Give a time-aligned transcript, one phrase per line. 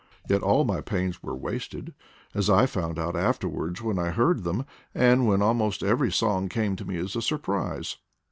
[0.27, 1.93] Yet all my pains were wasted,
[2.33, 6.49] as I found out after wards when I heard them, and when almost every song
[6.49, 7.97] came to me as a surprise.